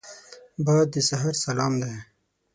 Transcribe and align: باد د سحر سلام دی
باد 0.65 0.87
د 0.93 0.95
سحر 1.09 1.33
سلام 1.45 1.73
دی 1.81 1.95